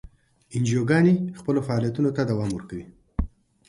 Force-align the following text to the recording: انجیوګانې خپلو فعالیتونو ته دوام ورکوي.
انجیوګانې 0.55 1.15
خپلو 1.39 1.59
فعالیتونو 1.67 2.09
ته 2.15 2.21
دوام 2.29 2.49
ورکوي. 2.53 2.85